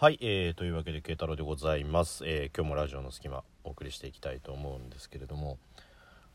[0.00, 5.58] はい、えー、というわけで慶太郎でございます、えー今日もラジオの隙間お送りしていきたいと思うんですけれども。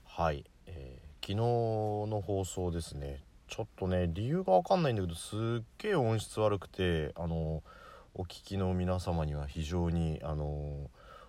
[0.03, 3.23] はい、えー昨日の放送ですね。
[3.47, 7.63] ちょっとね理由が分かんないんだけどすっげえ音質悪くてあの
[8.15, 10.45] お聞きの皆様には非常にあの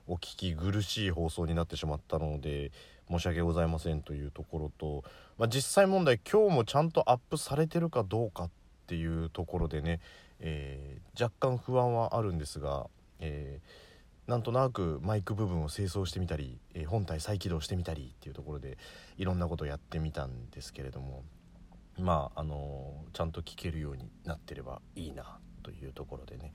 [0.09, 2.73] お聞き苦しい放送になってしまったので
[3.09, 5.05] 申し訳ございませんというところと、
[5.39, 10.01] まあ、実際問題今日もちゃんとアップされてるかどうかってていうところでね、
[10.41, 12.87] えー若干不安はあるんですが、
[13.21, 13.85] えー
[14.27, 18.79] なんとなくマイク部分を清掃してみたり、えー本体再起動してみたりっていうところで
[19.19, 21.23] いろんなことをやってみたんですけれども
[21.99, 26.53] まああのちゃんと聞けるようになってればいいなというところでね、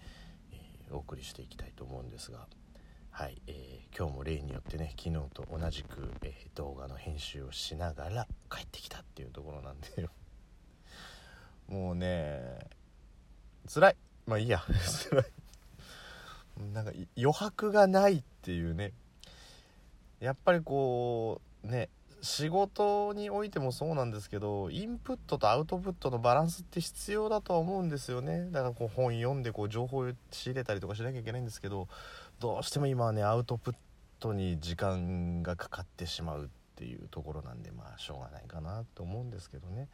[0.52, 0.58] え
[0.92, 2.48] お送りしていきたいと思うんですが。
[3.12, 10.10] はい、えー今日も例によってね昨日と同じく、えー動画の編集をしながら帰ってきたっていうところなんで
[11.70, 12.60] もうね
[13.72, 13.96] 辛い。
[14.26, 14.62] まあいいや。
[15.10, 15.26] 辛い。
[16.74, 18.92] なんか余白がないっていうね。
[20.20, 21.90] やっぱりこうね
[22.22, 28.50] 仕事においてもそうなんですけどインプットとアウトプットのバランスって必要だとは思うんですよね。
[28.52, 31.88] だからこう本読んでこう情報を仕入れたりとかしなきゃいけないんですけど
[32.40, 33.76] どうしても今はねアウトプッ
[34.20, 39.88] トに時間がかかってしまうっていうところなんでまあしょうがないかなと思うんですけどね。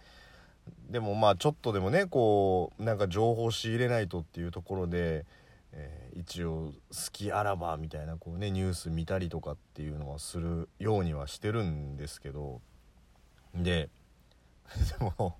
[0.89, 5.25] でもまあちょっとでもねこうなんか情報仕入れないとっていうところで、
[5.71, 12.61] えー一応好きあらばみたいなこうねニュース見たりとかっていうのはするようにはしてるんですけど
[13.53, 13.89] で
[14.97, 15.37] でも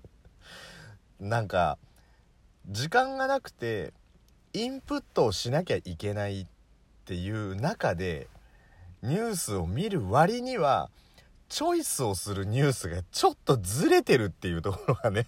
[1.18, 1.78] なんか
[2.68, 3.94] 時間がなくて
[4.52, 6.46] インプットをしなきゃいけないっ
[7.06, 8.28] ていう中で
[9.02, 10.90] ニュースを見る割には
[11.48, 15.26] チョイスをするニュースがちょっとずれてるっていうところがね。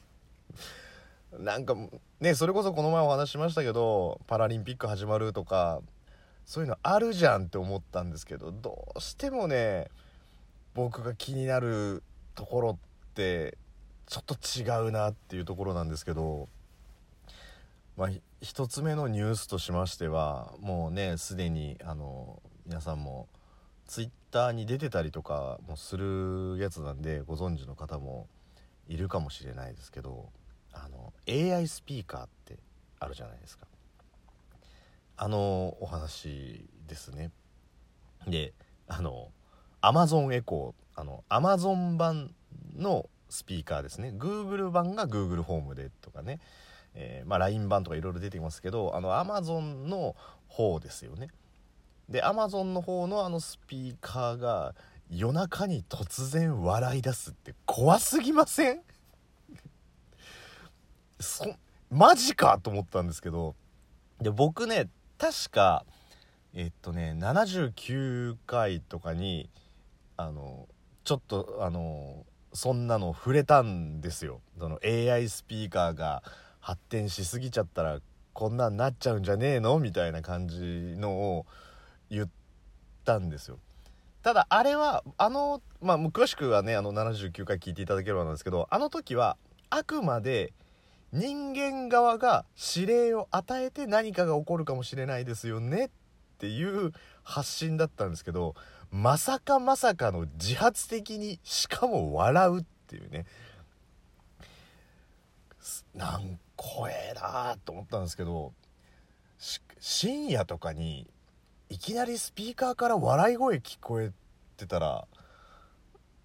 [1.38, 1.76] なんか
[2.20, 5.80] ねそれこそこの前お話しましたけどパラリンピック始まるとか
[6.46, 9.88] そういうのあるじゃんって思ったんですけどどうしてもね
[10.74, 12.02] 僕が気になる
[12.34, 13.58] ところって
[14.06, 16.48] ちょっと違うなっていうところなんですけど
[17.96, 18.08] まあ
[18.40, 23.28] 一つ目のニュースとしましてはもうねすでにあの皆さんも
[23.88, 28.28] ツイッターに出てたりとかもするやつなんでご存知の方も
[28.86, 30.28] いるかもしれないですけど
[30.72, 32.58] あの AI スピーカーって
[33.00, 33.66] あるじゃないですか。
[35.16, 37.30] あのお話ですね。
[38.26, 38.52] で
[38.86, 39.30] あの
[39.82, 42.34] Amazon エコーあの Amazon 版
[42.76, 44.12] のスピーカーですね。
[44.16, 46.40] Google 版が Google ホームでとかね、
[46.94, 50.14] えーまあ、LINE 版とかいろいろ出てますけどあの Amazon の
[50.48, 51.28] 方ですよね。
[52.08, 54.74] で Amazon の方のあのスピーカーが
[55.10, 58.80] 夜中に突然笑い出すって怖すぎません？
[61.20, 61.44] そ
[61.90, 63.54] マジかと思ったんですけど。
[64.20, 65.84] で僕ね確か
[66.52, 69.48] えっとね79回とかに
[70.16, 70.66] あの
[71.04, 74.40] ちょっとあのそんなの触れたんですよ。
[74.58, 76.22] その AI スピーカーが
[76.60, 78.00] 発展しすぎちゃったら
[78.32, 79.78] こんなんなっちゃうんじゃねえの？
[79.78, 81.46] みたいな感じのを
[82.10, 82.28] 言っ
[83.04, 83.58] たんですよ。
[84.22, 89.36] ただあれはあのまあ詳しくはねあの79回聞いていただければなんですけどあの時は
[89.70, 90.52] あくまで
[91.12, 92.44] 人間側が
[92.76, 95.90] 指令を与えて何かが起こるかもしれないですよねっ
[96.38, 96.92] ていう
[97.22, 98.54] 発信だったんですけど
[98.90, 103.26] まさかまさかの自発的にしかも笑うっていうね。
[105.60, 108.52] すなん怖えなと思ったんですけど
[109.80, 111.06] 深夜とかに
[111.70, 114.12] いきなりスピーカーから笑い声聞こえ
[114.56, 115.06] てたら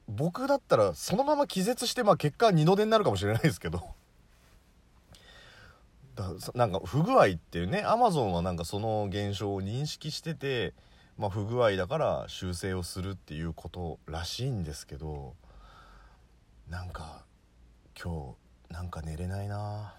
[0.08, 3.82] 僕だったらそのまま気絶して、まあ、結果二度手になるかもしれないですけど。
[6.16, 10.76] だなんか不具合っていうねアマゾンはなんかその現象を認識してて、
[11.18, 15.34] まあ、不具合だから修正をするっていうことらしいんですけど
[16.70, 17.26] なんか
[18.00, 18.36] 今
[18.70, 19.96] 日なんか寝れないな。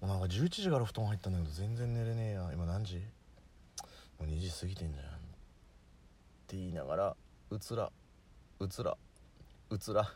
[0.00, 2.50] もうなんか11時から布団入ったんだけど全然寝れねえや。
[2.52, 3.02] 今何時？
[4.18, 5.08] もう2時過ぎてんじゃんっ
[6.46, 7.16] て言いながら
[7.50, 7.90] うつら
[8.60, 8.96] うつら
[9.70, 10.10] うつら。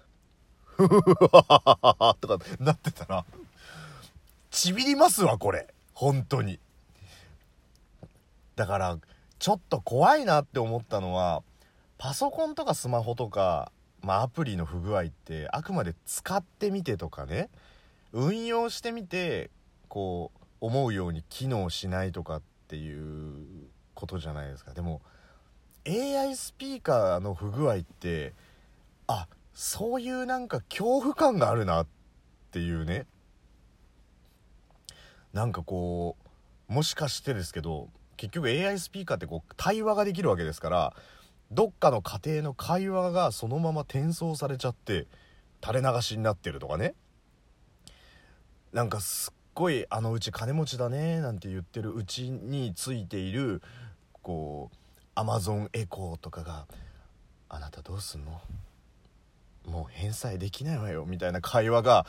[0.65, 3.27] ふふふとかなってたら
[4.51, 5.69] ちびりますわこれ。
[5.95, 6.59] 本当に。
[8.57, 8.99] だから
[9.39, 11.43] ちょっと怖いなって思ったのは
[11.99, 13.71] パソコンとかスマホとか、
[14.03, 17.49] まあ、アプリの不具合ってあくまで使ってみてとかね。
[18.13, 19.51] 運用してみて
[19.89, 23.71] こう思うように機能しないとかっていう
[24.03, 24.73] ことじゃないですか。
[24.73, 25.01] でも
[25.87, 28.35] AI スピーカーの不具合って
[29.07, 31.87] あそういうなんか恐怖感があるなっ
[32.51, 33.07] ていうね。
[35.33, 36.17] なんかこ
[36.69, 40.95] うもしかしてですけど結局 AI スピーカーってこう対話ができるわけですから
[41.53, 45.07] どっかの家庭の会話がそのまま転送されちゃって
[45.65, 46.95] 垂れ流しになってるとかね。
[48.73, 53.63] なんかすっごいあのうち金持ちだねなんて言ってるうちについている
[54.23, 54.77] こう
[55.15, 56.67] アマゾンエコーとかが
[57.49, 58.41] 「あなたどうすんの
[59.67, 62.07] もう返済できないわよ」みたいな会話が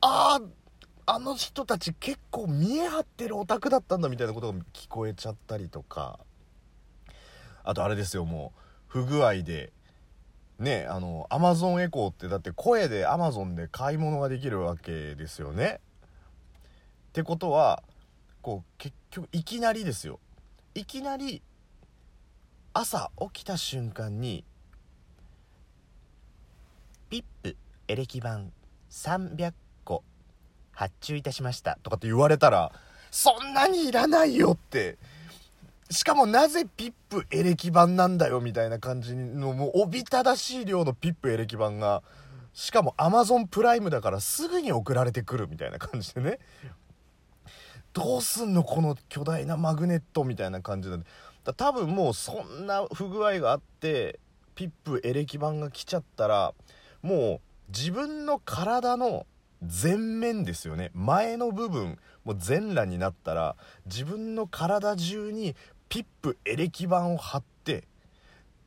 [0.00, 0.40] あ
[1.06, 6.20] あの人たち結構見え張ってるオタクだったんだみたいなことが聞こえちゃったりとか。
[7.62, 9.72] あとあれですよもう不具合で
[10.58, 15.80] ねあのアマゾンエコーってだって声でアマゾンで買い物ができるわけですよね。
[17.08, 17.82] ってことは
[18.42, 20.20] こう結局いきなりですよ。
[20.74, 21.42] いきなり
[22.72, 24.44] 朝起きた瞬間に
[27.10, 27.56] 「ピップ
[27.88, 28.42] エレキ板
[28.88, 29.52] 300
[29.84, 30.04] 個
[30.72, 32.70] 発注いたしました」とかって言われたら
[33.10, 34.98] そんなにいらないよって。
[35.90, 42.04] しかもなぜピップエレキ板なんだよみたいな感じのもうおびただしい量のピップエレキ板が
[42.52, 46.38] しかも Amazon プライムだからすぐに送られてくるみたいな感じでね。
[47.92, 50.98] どうすんのこの巨大なマグネットみたいな感じで。
[51.44, 54.20] だ多分もうそんな不具合があって
[54.54, 56.52] ピップエレキ板が来ちゃったら
[57.02, 59.26] もう自分の体の
[59.62, 60.90] 前面ですよね。
[60.94, 63.56] 前の部分もう全裸になったら
[63.86, 65.56] 自分の体中に
[65.88, 67.84] ピップエレキ板を貼って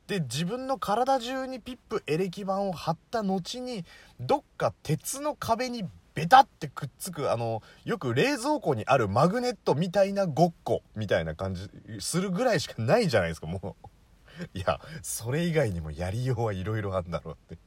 [0.07, 3.85] で自分の体中にピップエレキ板を貼った後に
[4.19, 11.69] どっか鉄の壁にベタってくっつくあのよく冷蔵庫にあるマグネットみたいなごっこみたいな感じ
[11.99, 13.87] するぐらいしかないじゃないですかもう。
[14.53, 17.57] いやそれ以外にもやりようはいろいろあるんだろうって。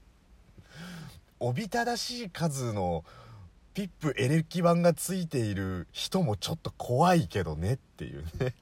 [1.38, 3.04] おびただしい数の
[3.74, 8.54] ピップエレキ板がついている人もちょっと怖いけどねっていうね。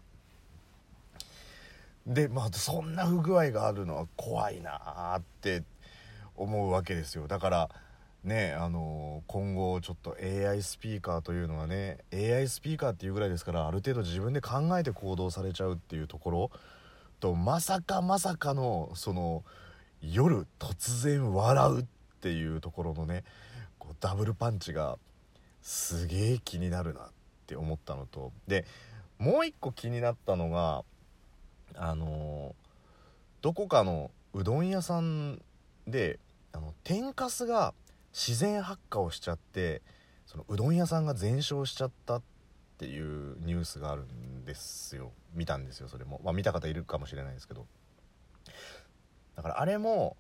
[2.07, 5.63] でまあそんな不具合があるのは怖いなって
[6.35, 7.29] 思うわけですよ。
[7.29, 7.71] だから
[8.25, 16.50] ねあの今後ちょっと AI スピーカーというのはね AI スピーカーっていうぐらいですからある程度自分で考えて行動されちゃうっていうところ。
[17.21, 19.44] とまさかまさかのその
[20.03, 21.85] 夜突然笑うっ
[22.21, 23.25] ていうところのね
[23.79, 24.99] こうダブルパンチが
[25.62, 27.05] すげえ気になるなっ
[27.47, 28.32] て思ったのと。
[28.47, 28.67] で
[29.19, 30.85] もう一個気になったのが
[31.77, 32.55] あの
[33.41, 35.41] どこかのうどん屋さん
[35.87, 36.19] で
[36.53, 37.73] あの天かすが
[38.15, 39.83] 自然発火をしちゃって
[40.25, 42.23] そのうどん屋さんが全焼しちゃったっ
[42.79, 45.11] ていうニュースがあるんですよ。
[45.35, 47.67] 見たんですよそれも、まあ、見た方いるかもしれないですけど。
[49.37, 50.17] だからあれも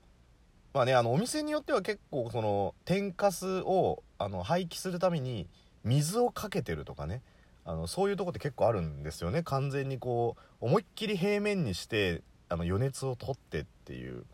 [0.72, 5.48] まあねあのお店によっては結構その天かすをあの廃棄するために
[5.84, 7.22] 水をかけてるとかね
[7.64, 9.44] あのそういうとこって結構あるんですよね。
[9.44, 14.24] 完全にこう思いっきり平面にしてあの余熱を取ってっていう。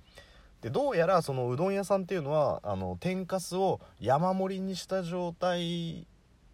[0.60, 6.06] でどうやらそのうどん屋さんっていうのはあの天かすを山盛りにした状態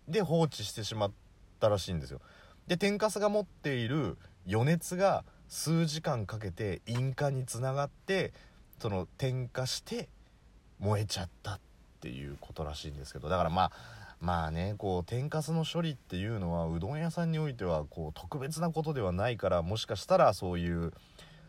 [0.08, 1.12] で放置してしまっ
[1.58, 2.20] たらしいんですよ。
[2.68, 4.16] で天かすが持っている
[4.48, 8.32] 余熱が数時間かけて引火につながって
[8.80, 10.08] その点火して
[10.78, 11.60] 燃えちゃったっ
[12.00, 13.28] ていうことらしいんですけど。
[13.28, 13.72] だからまあ
[14.20, 20.92] まあねこう天かすの処理っていうのはうどん屋さんにおいてはこう特別なことではないからもしかしたらそういう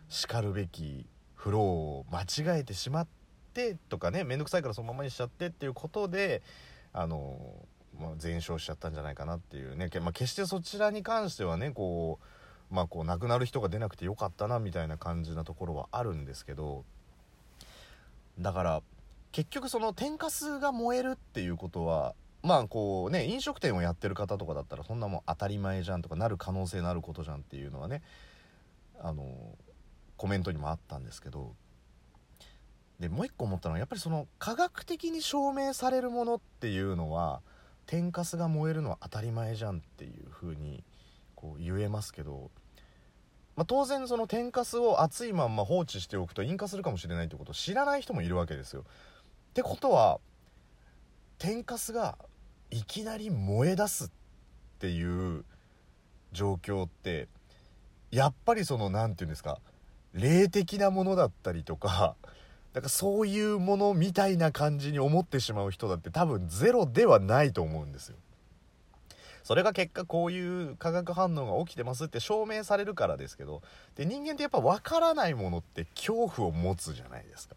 [0.09, 1.05] しかるべき
[1.47, 3.07] フローを間違えてしまっ
[3.53, 6.41] てとかね面倒くさいからそのままにしちゃってっていうことで
[6.91, 7.39] あの、
[7.97, 12.19] まあ、全焼しちゃったんじゃないかなっていうね、まあ、決してそちらに関してはねこ
[12.69, 16.83] うまあこう亡くなる人が出なくてよかったなみたいな感じなところはあるんですけど
[18.37, 18.81] だから
[19.31, 22.13] 結局その天かすが燃えるっていうことは
[22.43, 28.01] まあこうね飲食店をやってる方とかだったらそんなもん当たり前じゃんとかなる可能性のあることじゃんっていうのはね
[28.99, 29.23] あの
[30.17, 31.55] コメントにもあったんですけど
[32.99, 37.41] でもう一個思ったのはやっぱりその科学的に証明されるものっていうのは
[37.85, 40.83] 天かすが燃えるのは当たり前じゃんっていう風に
[41.35, 42.49] こう言えますけど、
[43.55, 48.81] まあ、当然その天かすを熱いまんま放置しておくと引火するかもしれないってことを知らない人もいるわけですよ。
[48.81, 48.83] っ
[49.53, 50.19] てことは
[51.37, 52.17] 天かすが
[52.71, 54.09] いきなり燃え出すっ
[54.79, 55.45] ていう
[56.31, 57.27] 状況って
[58.11, 59.59] やっぱりその何て言うんですか
[60.17, 62.15] 霊的なものだったりとか
[62.73, 68.17] だかそういうものみたいな感じに思ってしまう人だって多分ゼロではないと思うんですよ。
[69.43, 73.61] それが結果こういう化学反応が起きてますって証明されるからですけど
[73.95, 77.55] で人間ってやっぱ分からないものって恐怖を持つじゃないですか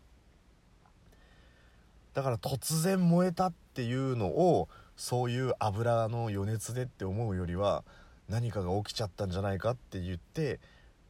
[2.14, 7.82] だから突然燃えたっていうのをそういう油の余熱でって思うよりは
[8.28, 10.60] 何かが起きちゃったんじゃないかって言って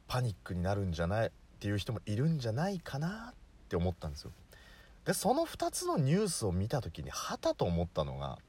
[0.07, 3.33] パニックになるんじゃないっていう人もいるんじゃないかなっ
[3.69, 4.31] て思ったんですよ。
[5.05, 8.39] でその2つのニュースを見た時にはたと思ったのが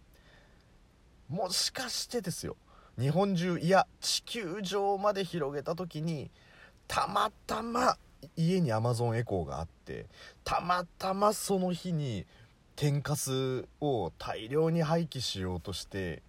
[1.28, 2.57] もしかしてですよ。
[2.99, 6.31] 日本中いや地球上まで広げた時に
[6.88, 7.99] たまたま
[8.35, 10.07] 家に Amazon エコーがあって
[10.42, 12.25] たまたまその日に
[12.76, 16.23] 天かすを大量に廃棄しようとして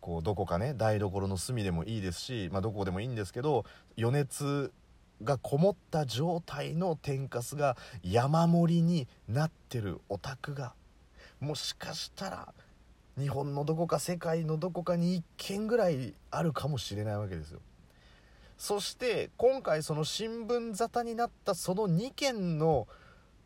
[0.00, 3.64] こうどこかね台所の隅でもいいですし、まあ、どこでもいいんですけど
[3.98, 4.72] 余熱
[5.24, 10.74] がこもった状態の天かすが山盛りになってるお宅が
[11.40, 12.54] もしかしたら
[13.18, 17.60] 日本のどこか世界のどこかに1軒ぐらいあるかもしれないわけですよ
[18.56, 22.86] そして今回その新聞沙汰になったその2件の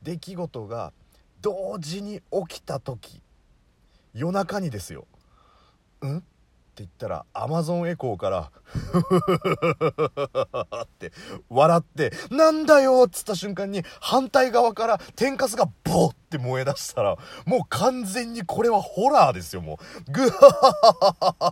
[0.03, 0.93] 出来事が
[1.41, 3.23] 同時に起きた時
[4.15, 5.07] 夜中にですよ
[6.05, 6.23] 「ん?」
[6.79, 8.51] 言ったらアマゾンエコーから
[10.83, 11.13] って
[11.49, 19.79] 笑って「なんだよ!」っつった瞬間に反対側から天かすがボーって燃え出したらもう完全にこれはホラーですよも
[20.09, 20.13] う。
[20.13, 20.31] グワ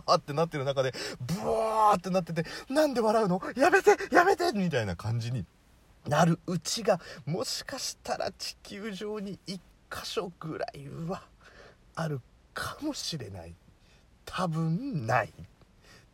[0.07, 3.41] ーってなってる中でブワーってなっててなんで笑うの？
[3.55, 4.51] やめてやめて！
[4.53, 5.45] みたいな感じに
[6.07, 11.23] なるうちがもしかしたら地球上に1箇所ぐらいは
[11.95, 12.21] ある
[12.53, 13.55] かもしれない。
[14.25, 15.33] 多分ない。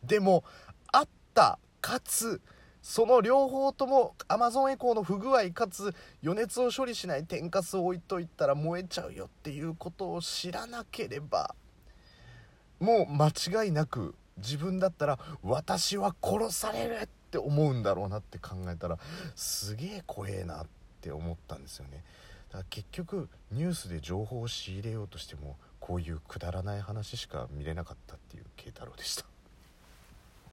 [0.04, 0.44] でも
[0.92, 2.40] あったかつ
[2.82, 11.54] その両方とも Amazon エコーの不具合かつ余熱を処理しない天かすを置いといたら燃えちゃうよっていうことを知らなければ
[12.80, 18.98] もう間違いなく自分だったら私は殺されるって思うんだろうなって考えたら
[19.36, 20.66] すげえ怖えなっ
[21.00, 22.02] て思ったんですよね。
[22.48, 29.31] だから結局ニュースで情報を仕入れようとしてもこういうくだらない話しか見れなかったっていう慶太郎でした。